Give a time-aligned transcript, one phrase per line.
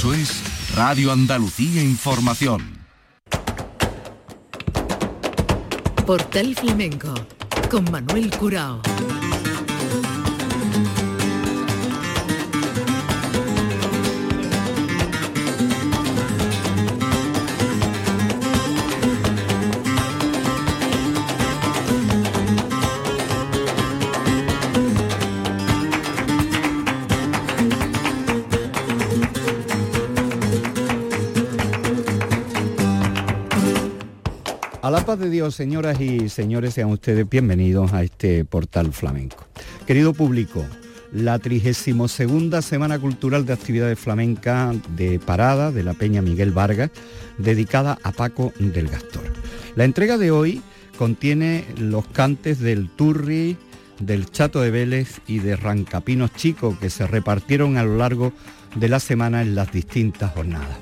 [0.00, 0.42] Esto es
[0.76, 2.86] Radio Andalucía Información.
[6.06, 7.12] Portal Flamenco
[7.70, 8.80] con Manuel Curao.
[34.90, 39.46] A la paz de Dios, señoras y señores, sean ustedes bienvenidos a este portal flamenco.
[39.86, 40.66] Querido público,
[41.12, 42.10] la 32
[42.60, 46.90] Semana Cultural de Actividades Flamencas de Parada de la Peña Miguel Vargas,
[47.38, 49.22] dedicada a Paco del Gastor.
[49.76, 50.60] La entrega de hoy
[50.98, 53.56] contiene los cantes del Turri,
[54.00, 58.32] del Chato de Vélez y de Rancapinos Chico que se repartieron a lo largo
[58.74, 60.78] de la semana en las distintas jornadas.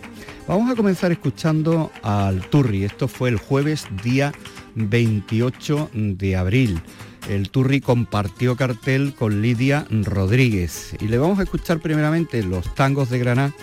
[0.48, 2.82] Vamos a comenzar escuchando al Turri.
[2.82, 4.32] Esto fue el jueves día
[4.77, 6.80] 28 de abril.
[7.28, 13.10] El Turri compartió cartel con Lidia Rodríguez y le vamos a escuchar primeramente los tangos
[13.10, 13.55] de Granada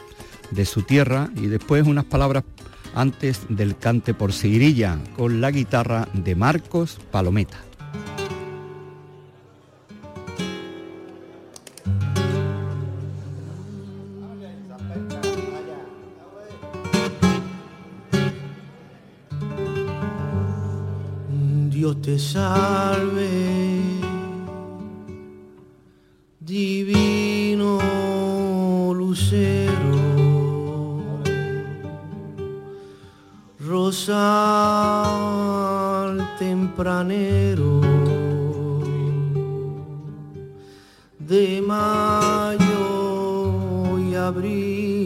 [0.51, 2.43] de su tierra y después unas palabras
[2.93, 7.57] antes del cante por Seguirilla con la guitarra de Marcos Palometa.
[21.85, 23.29] Dios te salve,
[26.39, 27.77] divino
[28.91, 29.69] lucero,
[33.59, 34.17] rosal
[36.39, 37.81] tempranero.
[41.19, 42.79] De mayo
[44.09, 45.04] y abril.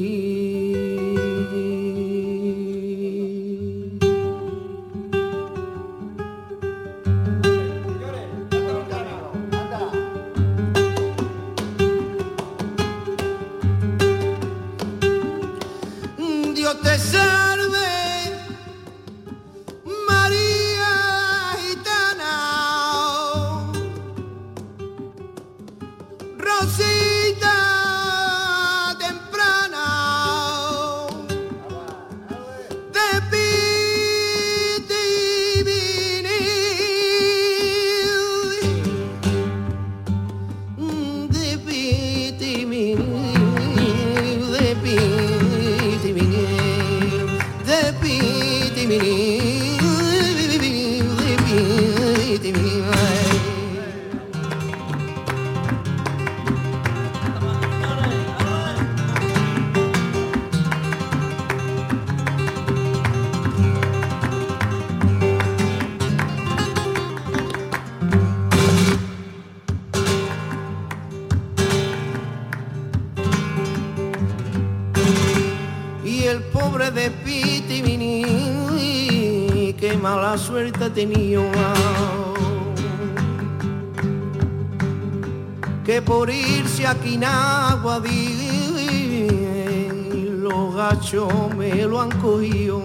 [91.55, 92.82] Me lo han cogido.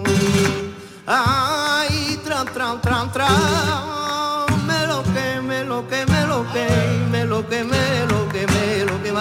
[1.07, 6.67] Ay, tran, tran, tran, tran, me lo que, me lo que, me lo que,
[7.11, 9.13] me lo que, me lo que, me lo que.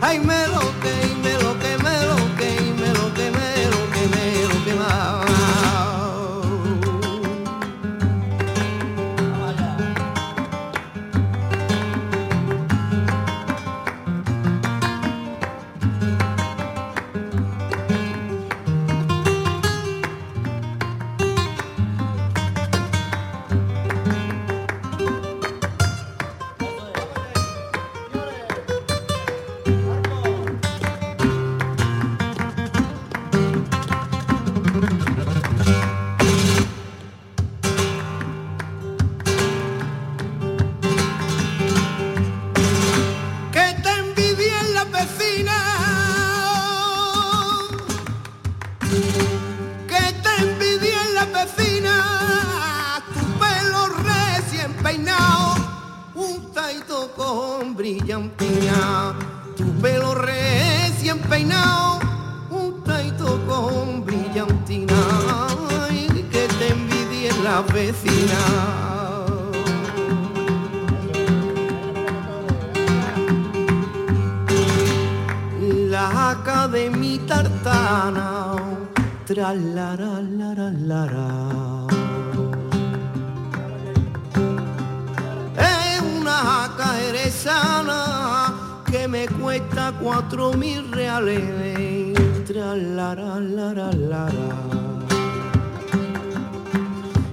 [0.00, 0.37] Ay, me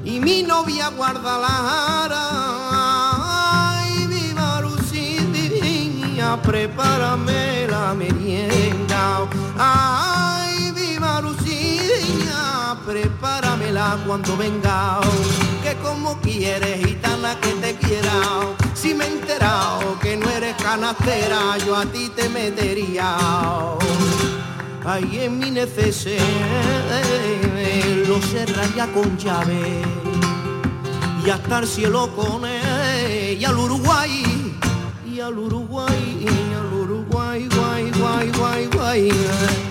[0.04, 9.27] Y mi novia guarda la ara, ay, mi Marucía, prepárame la merienda.
[9.57, 15.00] Ay, mi Marucía, prepáramela cuando venga.
[15.63, 18.12] Que como quieres, gitana, que te quiera.
[18.75, 23.18] Si me he enterado que no eres canastera, yo a ti te metería.
[24.88, 26.22] Ay, en mi neceser
[28.08, 29.82] lo cerraría con llave
[31.26, 34.24] y hasta el cielo con él y al Uruguay
[35.12, 39.64] y al Uruguay y al Uruguay guay guay guay guay mi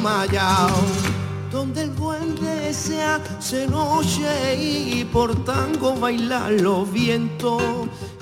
[0.00, 1.20] Mayao
[1.50, 7.62] donde el duende se hace noche y por tango bailan los vientos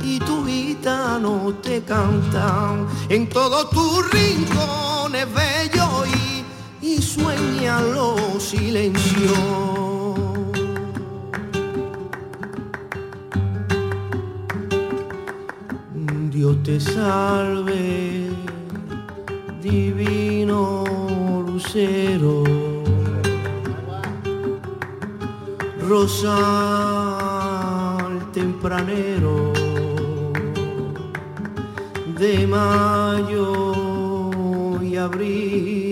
[0.02, 6.08] y tu gitano te cantan en todos tus rincones bellos
[6.80, 9.38] y, y sueñan los silencios.
[16.30, 18.30] Dios te salve,
[19.60, 20.87] divino
[21.68, 22.44] lucero.
[25.88, 26.38] Rosal
[28.32, 29.52] tempranero
[32.18, 33.74] de mayo
[34.82, 35.87] y abril.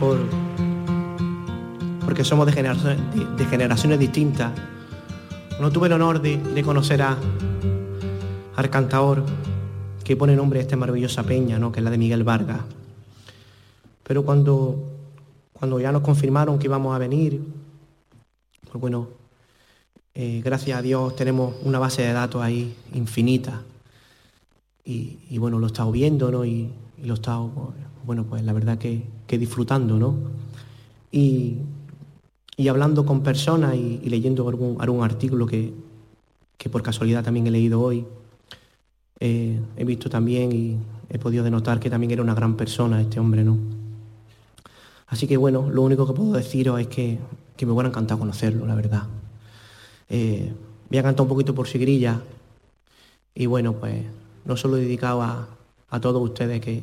[0.00, 0.18] Por
[2.04, 4.50] porque somos de generaciones, distintas.
[5.60, 7.16] No tuve el honor de, conocer a,
[8.56, 9.24] al cantador
[10.02, 11.70] que pone nombre a esta maravillosa peña, ¿no?
[11.70, 12.62] que es la de Miguel Vargas.
[14.02, 14.76] Pero cuando,
[15.52, 17.40] cuando ya nos confirmaron que íbamos a venir,
[18.72, 19.06] pues bueno,
[20.14, 23.62] eh, gracias a Dios tenemos una base de datos ahí infinita.
[24.84, 26.44] Y, y bueno, lo he estado viendo, ¿no?
[26.44, 30.16] Y, y lo he estado, pues, bueno, pues la verdad que, que disfrutando, ¿no?
[31.12, 31.58] Y,
[32.56, 35.72] y hablando con personas y, leyendo algún, algún artículo que,
[36.58, 38.04] que por casualidad también he leído hoy,
[39.20, 40.76] eh, he visto también y
[41.08, 43.56] he podido denotar que también era una gran persona este hombre, ¿no?
[45.06, 47.16] Así que bueno, lo único que puedo deciros es que,
[47.56, 49.04] que me hubiera encantado conocerlo, la verdad.
[50.08, 50.52] Eh,
[50.88, 52.20] voy a cantar un poquito por Sigrilla
[53.36, 54.02] y bueno, pues
[54.46, 55.46] no solo dedicado a,
[55.90, 56.82] a todos ustedes que,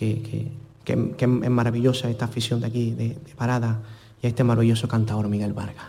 [0.00, 0.48] que,
[0.84, 3.80] que- que- es maravillosa esta afición de aquí, de, de Parada,
[4.22, 5.84] y a este maravilloso cantador Miguel Vargas.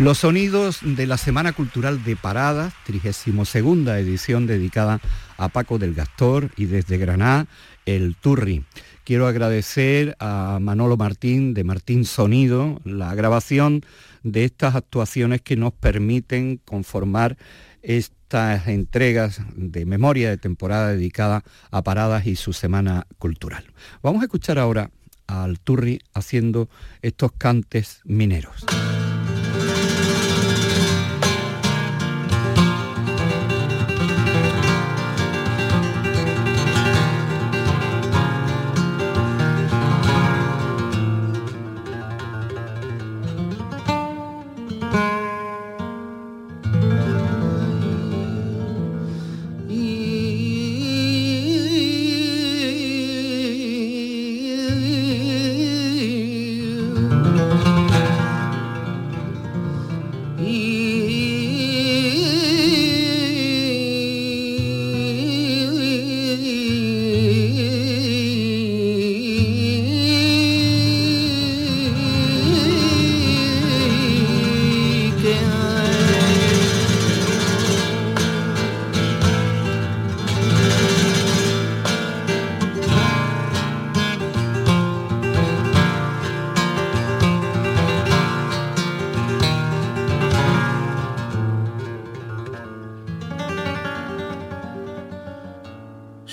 [0.00, 3.54] Los sonidos de la Semana Cultural de Paradas, 32
[3.98, 4.98] edición dedicada
[5.36, 7.48] a Paco del Gastor y desde Granada,
[7.84, 8.64] el Turri.
[9.04, 13.82] Quiero agradecer a Manolo Martín de Martín Sonido la grabación
[14.22, 17.36] de estas actuaciones que nos permiten conformar
[17.82, 23.66] estas entregas de memoria de temporada dedicada a Paradas y su Semana Cultural.
[24.02, 24.90] Vamos a escuchar ahora
[25.26, 26.70] al Turri haciendo
[27.02, 28.64] estos cantes mineros.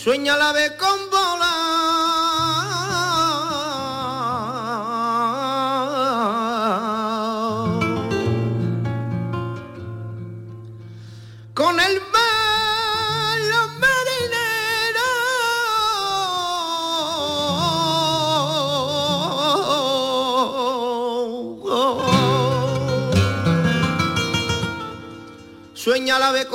[0.07, 1.47] Sueña la vez con volar.
[11.53, 12.07] Con el.
[25.87, 26.47] Sueña la vez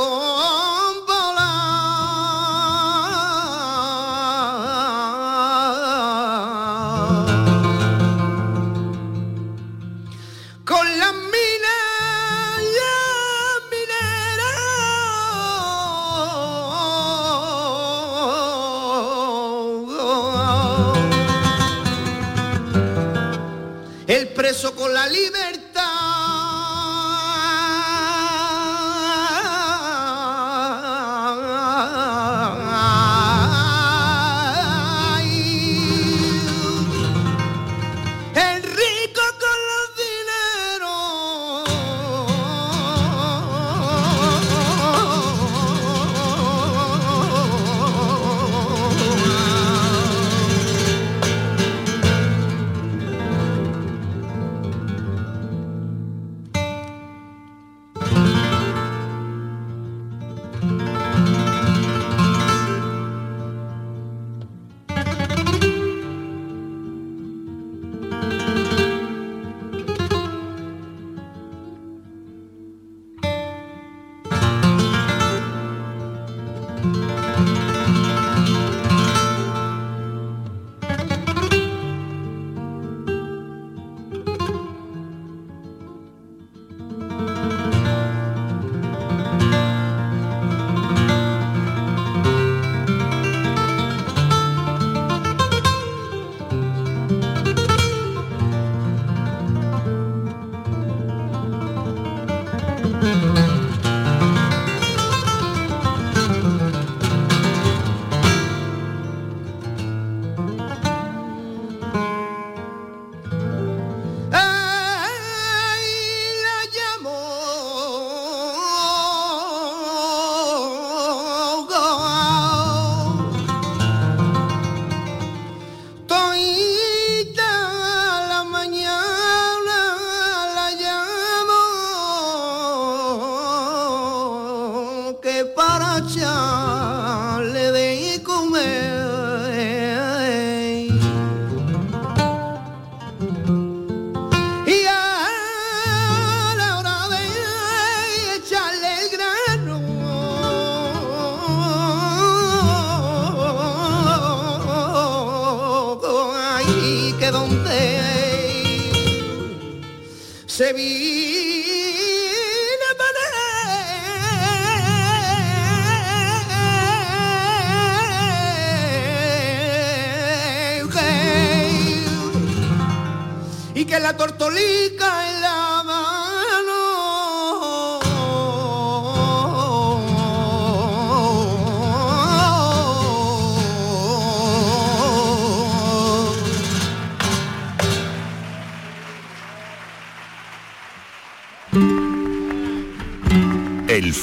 [76.85, 77.12] Ay,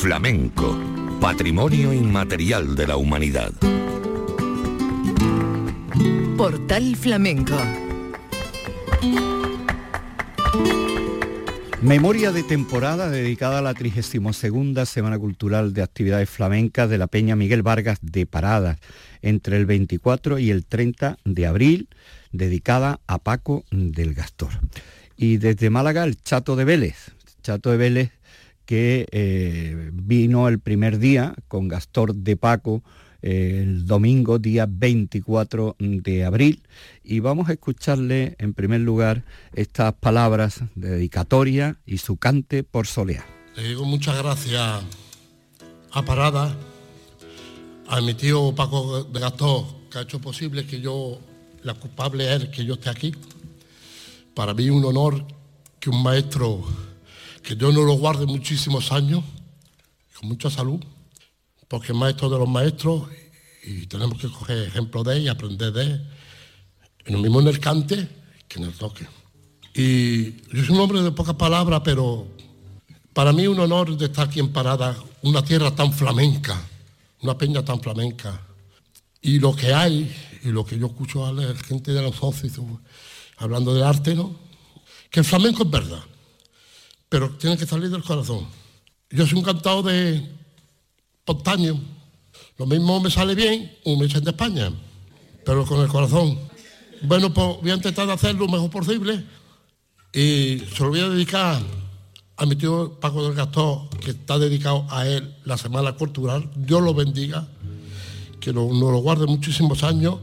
[0.09, 0.75] flamenco,
[1.21, 3.51] patrimonio inmaterial de la humanidad.
[6.35, 7.53] Portal Flamenco.
[11.83, 17.35] Memoria de temporada dedicada a la 32 Semana Cultural de Actividades Flamencas de la Peña
[17.35, 18.79] Miguel Vargas de Paradas,
[19.21, 21.87] entre el 24 y el 30 de abril,
[22.31, 24.53] dedicada a Paco del Gastor.
[25.15, 27.11] Y desde Málaga el Chato de Vélez,
[27.43, 28.18] Chato de Vélez
[28.69, 32.83] que eh, vino el primer día con Gastor de Paco
[33.23, 36.61] eh, el domingo día 24 de abril
[37.03, 42.85] y vamos a escucharle en primer lugar estas palabras de dedicatoria y su cante por
[42.85, 43.25] soleá.
[43.55, 44.83] Le digo muchas gracias
[45.91, 46.55] a Parada,
[47.87, 51.19] a mi tío Paco de Gastor, que ha hecho posible que yo,
[51.63, 53.15] la culpable es que yo esté aquí.
[54.35, 55.25] Para mí un honor
[55.79, 56.63] que un maestro,
[57.43, 59.23] que yo no lo guarde muchísimos años,
[60.19, 60.79] con mucha salud,
[61.67, 63.03] porque es maestro de los maestros
[63.63, 66.09] y tenemos que coger ejemplo de él y aprender de él.
[67.05, 68.07] Lo mismo en el cante
[68.47, 69.07] que en el toque.
[69.73, 72.27] Y yo soy un hombre de pocas palabras, pero
[73.13, 76.59] para mí es un honor de estar aquí en Parada, una tierra tan flamenca,
[77.21, 78.41] una peña tan flamenca.
[79.21, 82.59] Y lo que hay, y lo que yo escucho a la gente de los socios
[83.37, 84.35] hablando de arte, ¿no?
[85.09, 86.03] Que el flamenco es verdad,
[87.09, 88.47] pero tiene que salir del corazón.
[89.09, 90.23] Yo soy un cantado de
[91.17, 91.79] espontáneo.
[92.57, 94.71] Lo mismo me sale bien un mes de España,
[95.43, 96.39] pero con el corazón.
[97.01, 99.23] Bueno, pues voy a intentar hacer lo mejor posible
[100.13, 101.61] y se lo voy a dedicar
[102.37, 106.49] a mi tío Paco del Gastor, que está dedicado a él la Semana Cultural.
[106.55, 107.47] Dios lo bendiga,
[108.39, 110.19] que nos lo guarde muchísimos años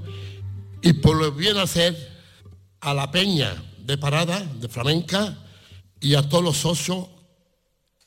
[0.83, 1.95] y por lo bien hacer
[2.81, 5.37] a la peña de parada, de flamenca,
[6.01, 7.07] y a todos los socios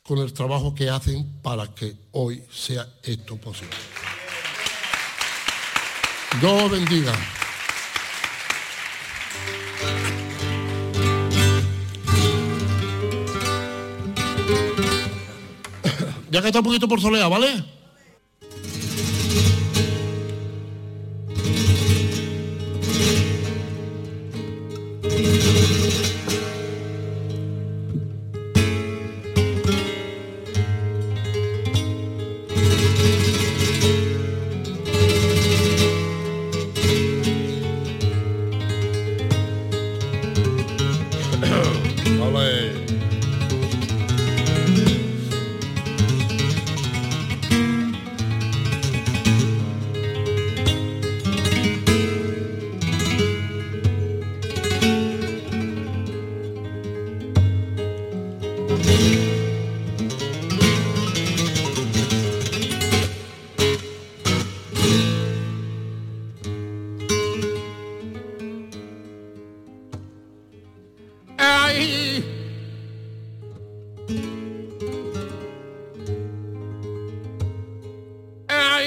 [0.04, 3.76] con el trabajo que hacen para que hoy sea esto posible.
[6.42, 7.14] Dios bendiga.
[16.32, 17.79] Ya que está un poquito por solea, ¿vale?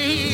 [0.03, 0.32] Que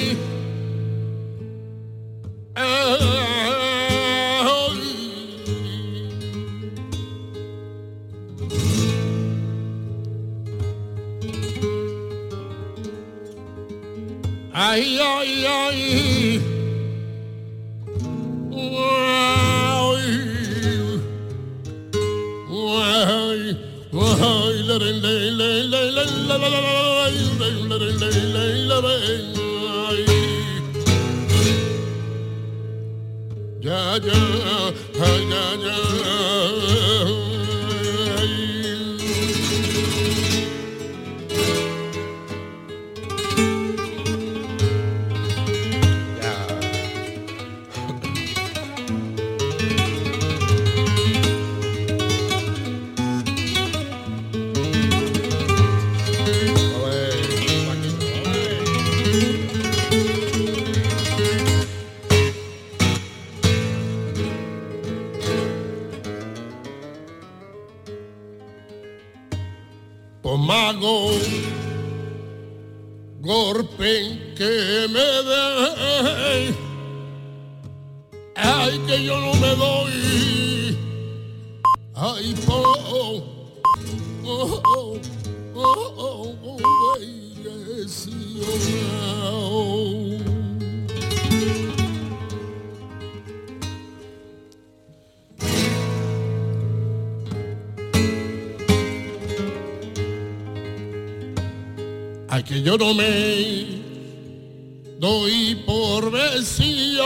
[104.98, 107.04] doy por vencido,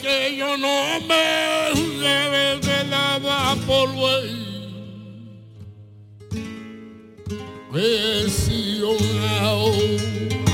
[0.00, 1.70] que yo no me
[2.00, 4.42] debe de nada por güey.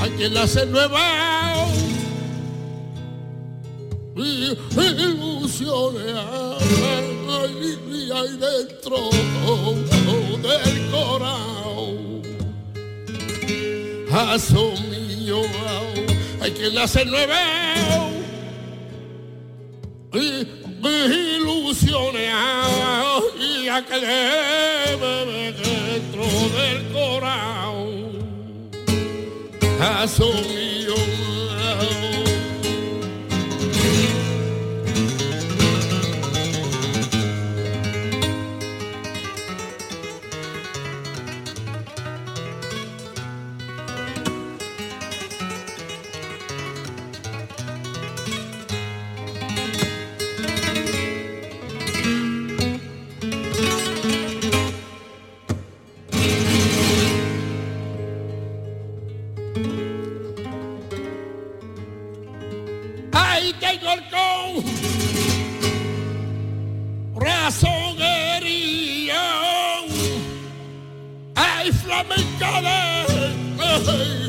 [0.01, 1.65] a quien nace nueva
[4.97, 6.15] ilusiones
[8.11, 8.97] hay dentro
[10.41, 10.89] del
[14.09, 15.41] corazón mío,
[16.49, 17.31] hay que nacer nuevo
[20.13, 20.47] y
[20.81, 22.33] mis ilusiones
[23.39, 23.99] y a que
[25.35, 26.23] dentro
[26.57, 26.79] del
[29.69, 30.95] corazón mío.
[30.95, 31.18] Ahí
[67.43, 69.21] razonería.
[71.35, 74.28] Ay, flamenca de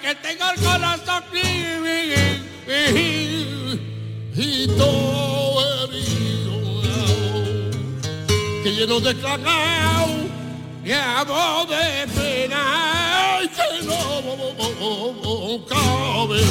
[0.00, 1.24] que tengo el corazón
[4.36, 6.82] y todo herido,
[8.62, 10.08] que lleno de cagao
[10.84, 13.94] y amo de pena, y que no
[15.66, 16.42] cabe.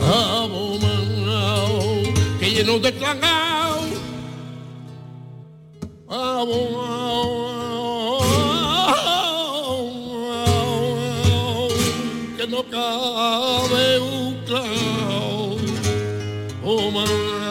[0.00, 0.78] Amo
[2.40, 3.80] que lleno de cagao,
[6.08, 7.51] amo,
[12.82, 15.56] que no cabe un clavo,
[16.64, 17.41] oh man.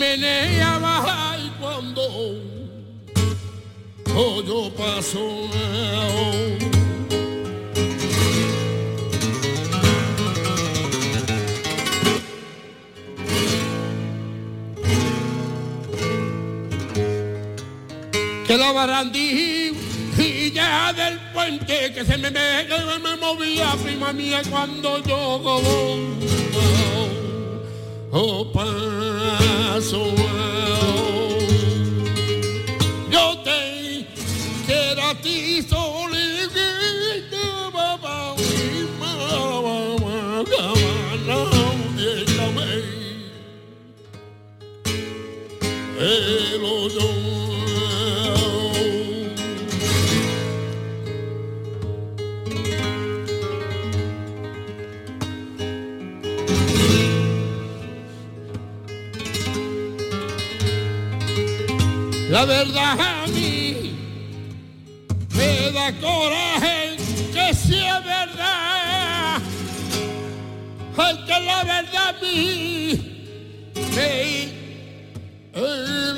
[0.00, 2.02] Se menea baja y cuando
[4.14, 5.20] oh, yo paso
[18.46, 19.32] que la barandilla
[20.94, 22.64] del puente que se me, me,
[23.02, 25.40] me movía prima mía cuando yo
[28.12, 29.09] oh paso
[29.80, 30.29] yo
[62.64, 63.94] verdad a mí
[65.34, 66.96] me da coraje
[67.32, 69.40] que si es verdad.
[70.96, 73.00] Ay, que la verdad a mí
[73.96, 74.44] me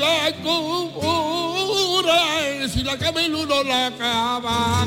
[0.02, 2.20] la cura.
[2.68, 4.84] Si la camino uno la acaba,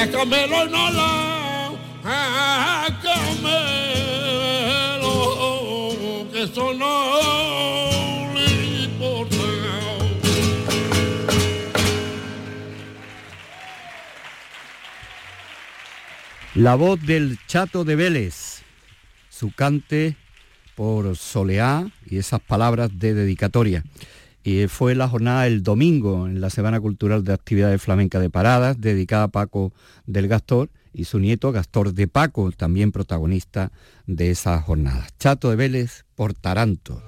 [0.00, 1.72] La camelo no la
[2.04, 3.46] ah, camelo,
[6.32, 9.36] que eso no le importa.
[16.54, 18.62] La voz del Chato de Vélez,
[19.28, 20.16] su cante
[20.76, 23.84] por Soleá y esas palabras de dedicatoria.
[24.42, 28.80] Y fue la jornada el domingo en la Semana Cultural de Actividades Flamencas de Paradas,
[28.80, 29.72] dedicada a Paco
[30.06, 33.70] del Gastor y su nieto Gastor de Paco, también protagonista
[34.06, 35.08] de esas jornadas.
[35.18, 37.02] Chato de Vélez por Taranto.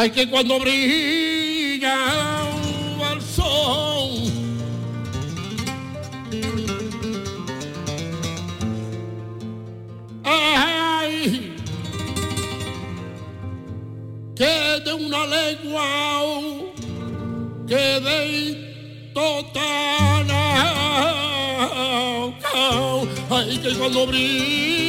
[0.00, 1.94] Hay que cuando brilla
[3.12, 4.32] el sol.
[10.24, 11.54] Ay,
[14.34, 16.22] que de una legua
[17.68, 20.44] que de totana.
[23.28, 24.80] Ay, que cuando brilla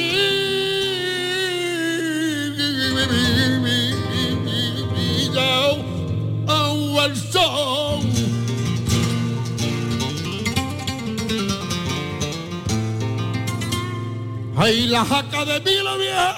[14.63, 16.37] Ay, la jaca de mi viera.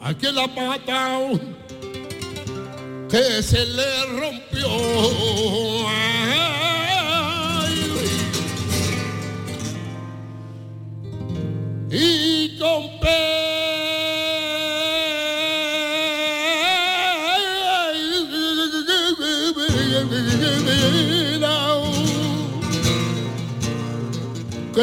[0.00, 1.18] Aquí la pata
[3.10, 4.68] que se le rompió.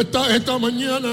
[0.02, 1.10] Está esta mañana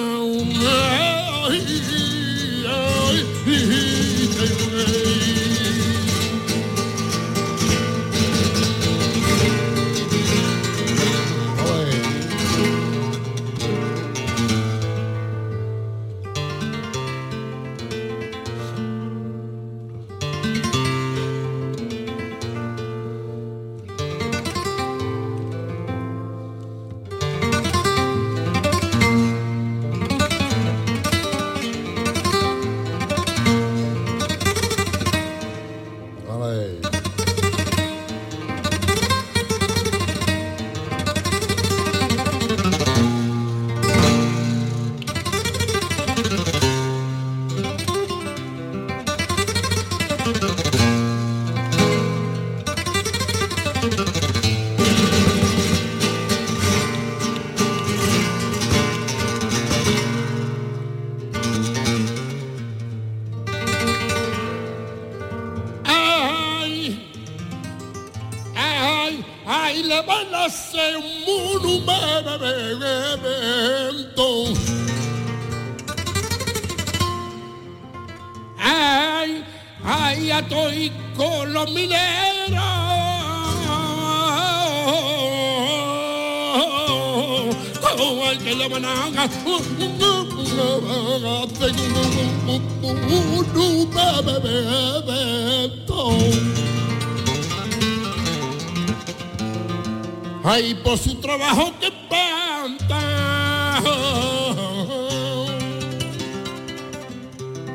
[100.58, 102.98] Ay, por su trabajo que espanta.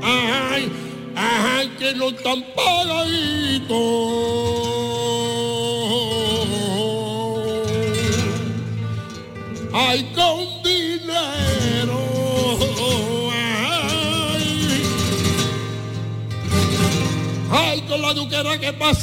[0.01, 0.69] Ay,
[1.15, 3.77] ay, que no están pagaditos.
[9.71, 12.01] Ay, con dinero.
[17.49, 19.02] Ay con la duquera que pasa.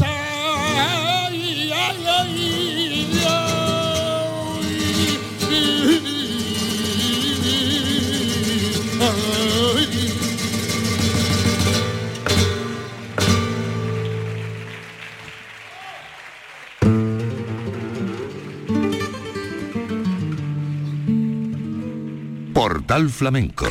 [22.71, 23.67] Portal Flamenco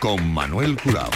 [0.00, 1.08] con Manuel Curao.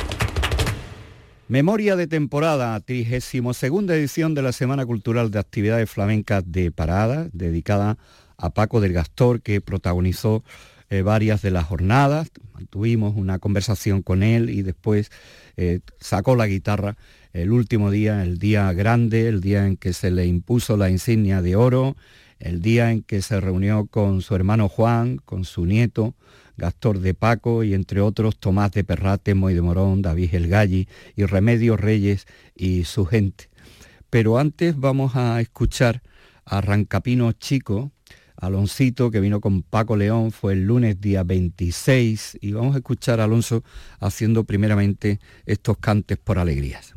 [1.46, 7.98] Memoria de temporada, 32 edición de la Semana Cultural de Actividades Flamencas de Parada, dedicada
[8.38, 10.42] a Paco del Gastor, que protagonizó
[10.88, 12.30] eh, varias de las jornadas.
[12.70, 15.10] Tuvimos una conversación con él y después
[15.58, 16.96] eh, sacó la guitarra
[17.34, 21.42] el último día, el día grande, el día en que se le impuso la insignia
[21.42, 21.94] de oro,
[22.38, 26.14] el día en que se reunió con su hermano Juan, con su nieto,
[26.62, 30.86] Gastor de Paco y entre otros Tomás de Perrate, Moy de Morón, David El Galli
[31.16, 33.50] y Remedios Reyes y su gente.
[34.10, 36.02] Pero antes vamos a escuchar
[36.44, 37.90] a Rancapino Chico,
[38.36, 43.18] Aloncito, que vino con Paco León, fue el lunes día 26, y vamos a escuchar
[43.18, 43.64] a Alonso
[43.98, 46.94] haciendo primeramente estos cantes por alegrías.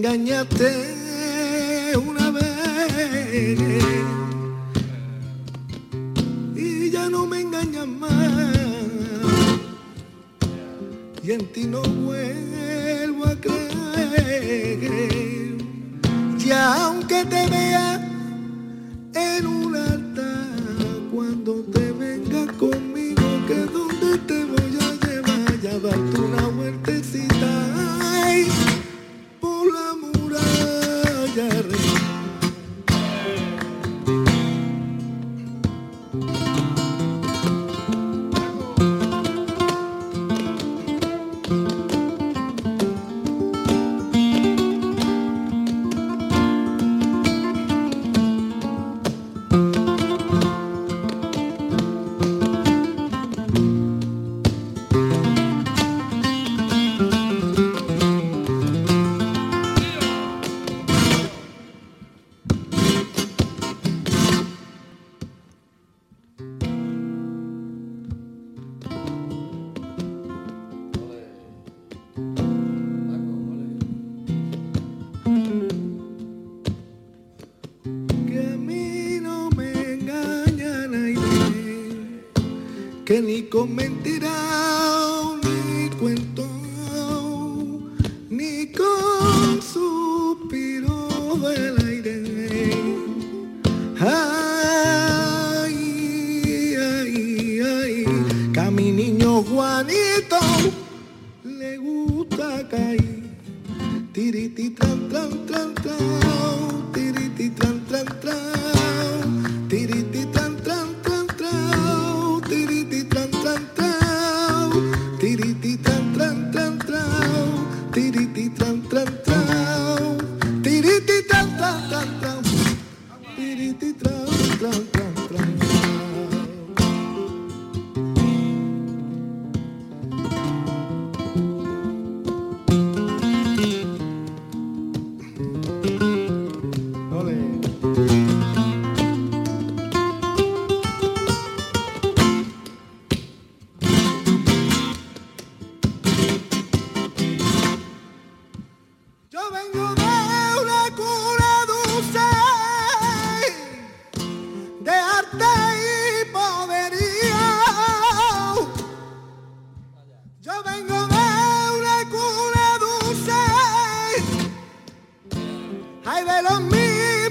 [0.00, 0.89] Engañaste
[83.10, 83.74] que ni con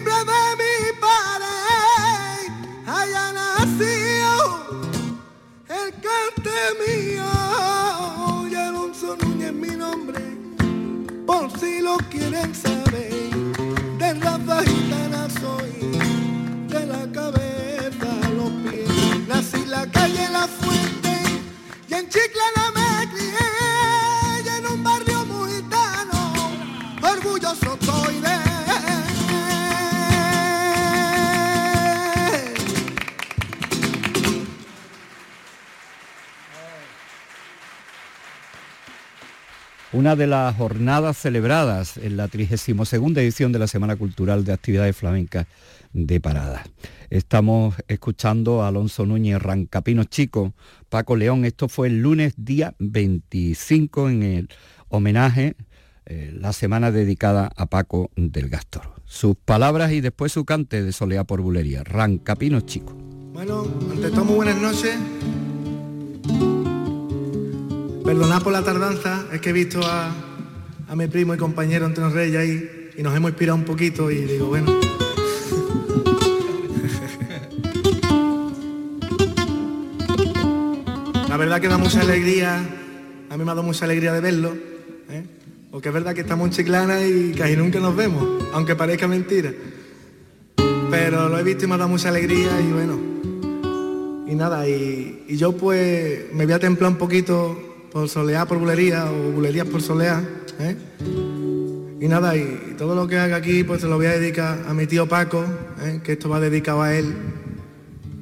[0.03, 2.51] de mi pared.
[2.85, 4.35] Haya nacido
[5.67, 8.49] el cante mío.
[8.49, 10.19] Y Alonso Núñez mi nombre,
[11.25, 13.13] por si lo quieren saber.
[13.97, 15.97] De raza gitana soy,
[16.67, 19.27] de la cabeza a los pies.
[19.27, 20.78] Nací la calle, la fuerza.
[39.99, 44.95] Una de las jornadas celebradas en la 32 edición de la Semana Cultural de Actividades
[44.95, 45.45] Flamencas
[45.91, 46.63] de Parada.
[47.09, 50.53] Estamos escuchando a Alonso Núñez Rancapino Chico,
[50.87, 51.43] Paco León.
[51.43, 54.49] Esto fue el lunes día 25 en el
[54.87, 55.57] homenaje,
[56.05, 59.01] eh, la semana dedicada a Paco del Gastor.
[59.03, 61.83] Sus palabras y después su cante de Soleá por Bulería.
[61.83, 62.93] Rancapino Chico.
[63.33, 64.95] Bueno, ante todo muy buenas noches.
[68.09, 70.11] Perdonad por la tardanza, es que he visto a,
[70.87, 74.23] a mi primo y compañero Antonio Reyes ahí y nos hemos inspirado un poquito y
[74.23, 74.79] digo, bueno.
[81.29, 82.55] La verdad que da mucha alegría,
[83.29, 84.57] a mí me ha dado mucha alegría de verlo,
[85.11, 85.23] ¿eh?
[85.69, 89.53] porque es verdad que estamos en Chiclana y casi nunca nos vemos, aunque parezca mentira.
[90.89, 92.99] Pero lo he visto y me ha dado mucha alegría y bueno.
[94.25, 98.57] Y nada, y, y yo pues me voy a templar un poquito por soleá por
[98.57, 100.23] bulería o bulerías por soleá.
[100.59, 100.75] ¿eh?
[102.01, 104.73] Y nada, y, todo lo que haga aquí pues se lo voy a dedicar a
[104.73, 105.43] mi tío Paco,
[105.81, 105.99] ¿eh?
[106.03, 107.13] que esto va dedicado a él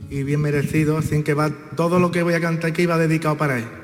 [0.09, 3.38] y bien merecido, así que va todo lo que voy a cantar aquí va dedicado
[3.38, 3.76] para él.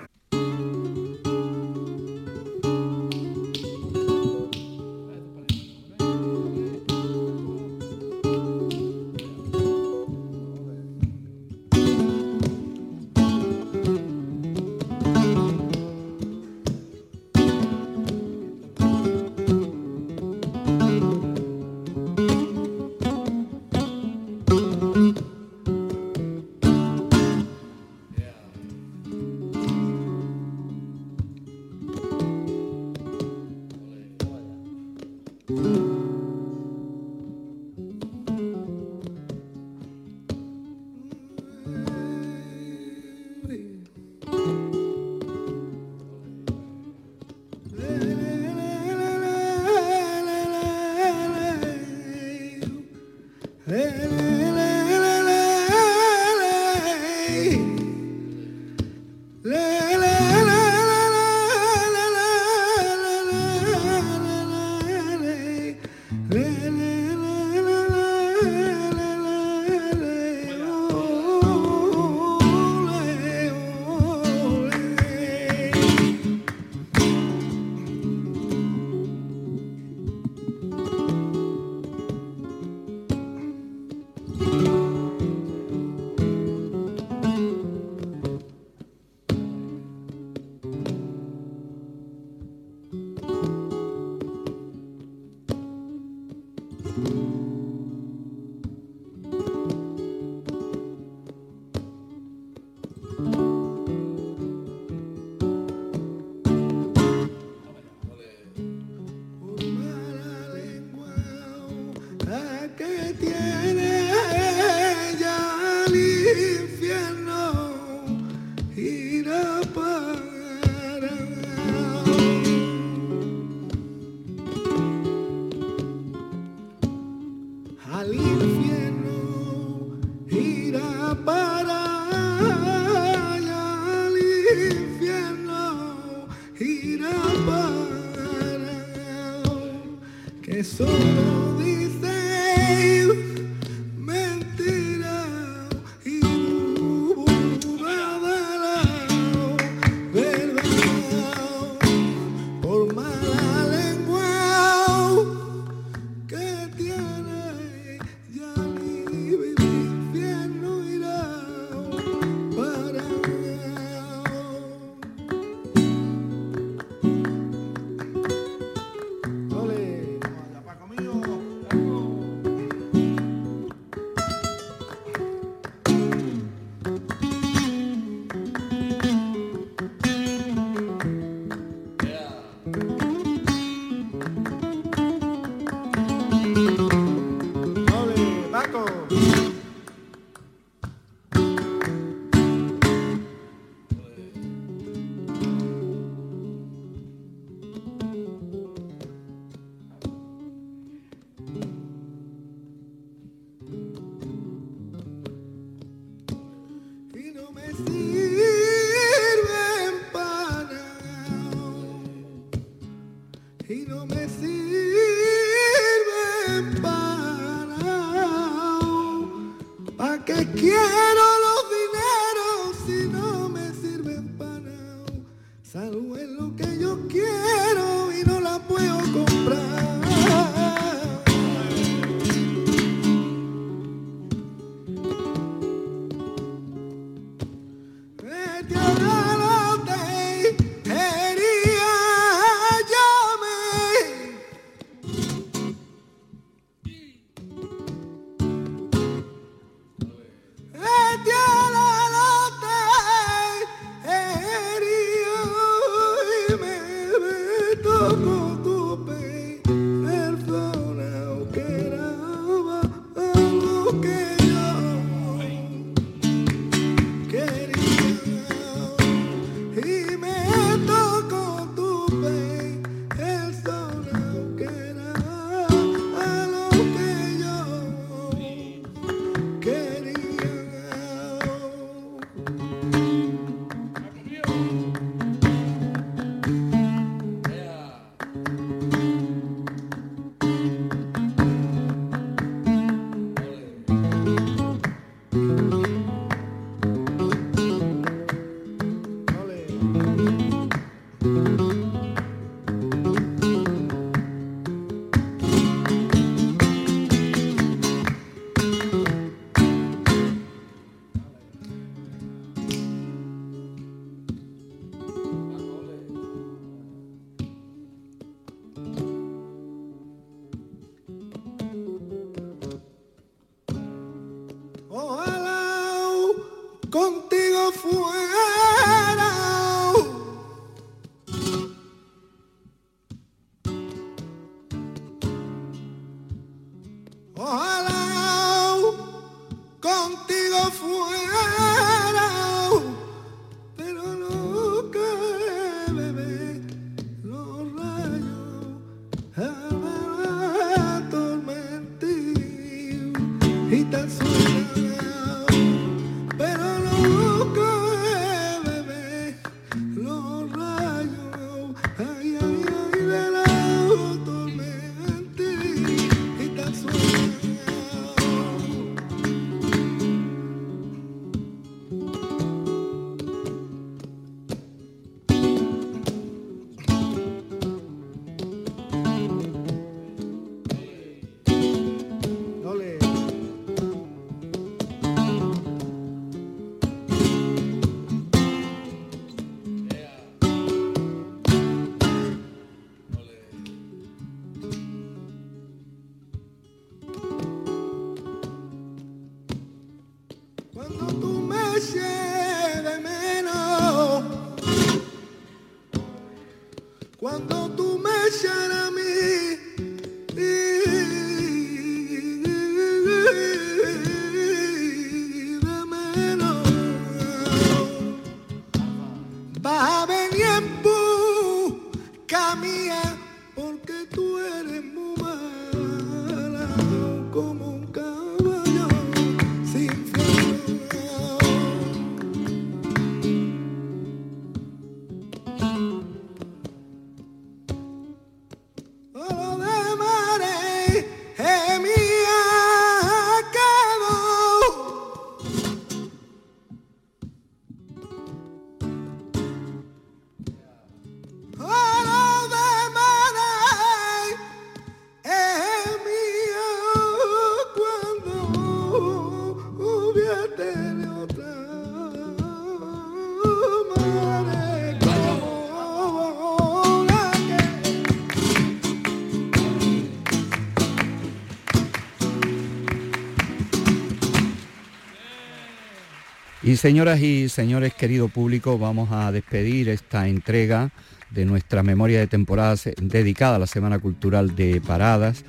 [476.83, 480.91] Señoras y señores, querido público, vamos a despedir esta entrega
[481.31, 485.45] de nuestra memoria de temporada dedicada a la Semana Cultural de Paradas,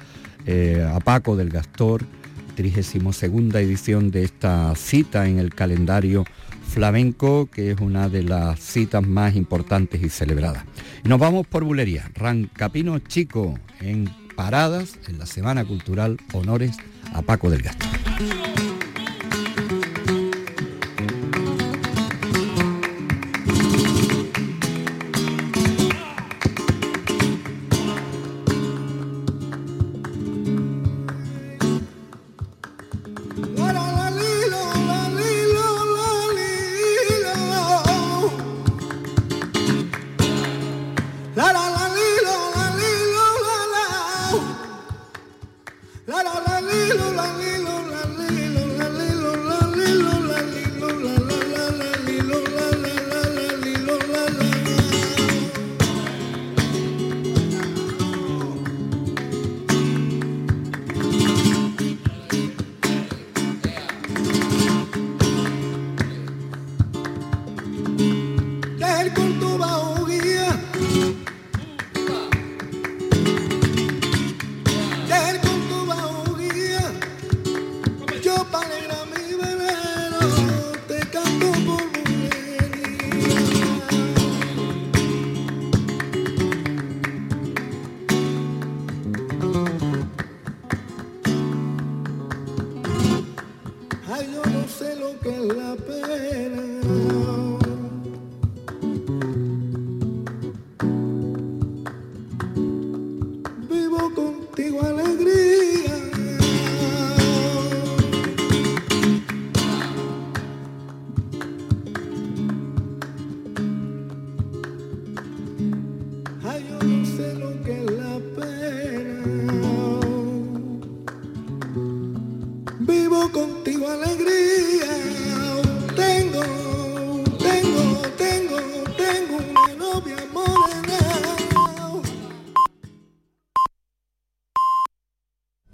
[0.46, 2.04] eh, a Paco del Gastor,
[2.54, 3.24] 32
[3.54, 6.24] edición de esta cita en el calendario
[6.68, 10.62] flamenco, que es una de las citas más importantes y celebradas.
[11.02, 16.76] Nos vamos por Bulería, Rancapino Chico, en Paradas, en la Semana Cultural Honores
[17.12, 18.73] a Paco del Gastor.